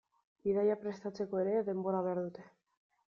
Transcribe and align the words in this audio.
Bidaia 0.47 0.77
prestatzeko 0.85 1.43
ere 1.43 1.53
denbora 1.69 2.03
behar 2.09 2.23
dute. 2.29 2.49